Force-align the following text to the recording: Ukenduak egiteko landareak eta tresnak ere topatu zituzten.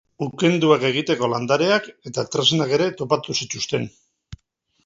Ukenduak 0.25 0.85
egiteko 0.89 1.29
landareak 1.33 1.89
eta 2.13 2.25
tresnak 2.37 2.73
ere 2.79 2.89
topatu 3.03 3.37
zituzten. 3.41 3.87